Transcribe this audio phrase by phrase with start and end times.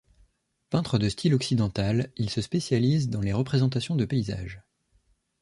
[0.71, 4.63] Peintre de style occidental, il se spécialise dans les représentations de paysages.